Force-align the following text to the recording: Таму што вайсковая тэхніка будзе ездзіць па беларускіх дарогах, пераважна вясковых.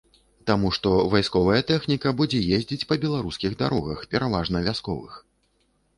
Таму 0.49 0.69
што 0.77 0.93
вайсковая 1.13 1.59
тэхніка 1.73 2.13
будзе 2.21 2.39
ездзіць 2.59 2.87
па 2.93 2.99
беларускіх 3.07 3.51
дарогах, 3.63 3.99
пераважна 4.15 4.67
вясковых. 4.69 5.13